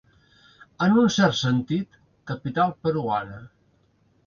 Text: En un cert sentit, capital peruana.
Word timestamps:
En 0.85 0.95
un 1.01 1.11
cert 1.17 1.37
sentit, 1.41 2.01
capital 2.33 2.75
peruana. 2.87 3.41